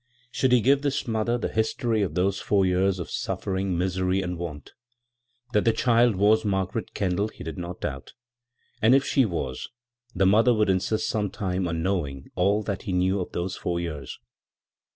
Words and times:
Should 0.31 0.51
he 0.51 0.61
give 0.61 0.81
this 0.81 1.07
mother 1.07 1.37
the 1.37 1.47
history 1.47 2.01
of 2.01 2.15
those 2.15 2.39
four 2.39 2.65
years 2.65 2.97
of 2.97 3.09
su£Eering, 3.09 3.75
misery, 3.77 4.23
and 4.23 4.35
want? 4.35 4.71
That 5.53 5.63
the 5.63 5.71
child 5.71 6.13
b, 6.13 6.17
Google 6.17 6.29
CROSS 6.29 6.41
CURRENTS 6.41 6.43
vas 6.43 6.49
Margaret 6.49 6.93
Kendall 6.95 7.27
he 7.27 7.43
did 7.43 7.57
not 7.59 7.81
doubt, 7.81 8.13
and 8.81 8.95
if 8.95 9.05
she 9.05 9.25
was, 9.25 9.69
the 10.15 10.25
mother 10.25 10.55
would 10.55 10.71
insist 10.71 11.07
some 11.07 11.29
time 11.29 11.67
on 11.67 11.83
knowing 11.83 12.31
aJ 12.35 12.65
that 12.65 12.81
he 12.81 12.93
knew 12.93 13.19
of 13.19 13.31
those 13.33 13.55
four 13.55 13.79
years. 13.79 14.17